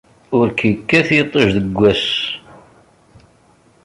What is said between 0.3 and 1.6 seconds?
Ur k-ikkat yiṭij